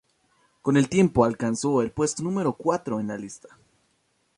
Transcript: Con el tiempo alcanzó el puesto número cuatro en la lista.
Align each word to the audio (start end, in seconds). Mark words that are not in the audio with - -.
Con 0.63 0.77
el 0.77 0.89
tiempo 0.89 1.25
alcanzó 1.25 1.83
el 1.83 1.91
puesto 1.91 2.23
número 2.23 2.53
cuatro 2.53 2.99
en 2.99 3.09
la 3.09 3.17
lista. 3.19 3.49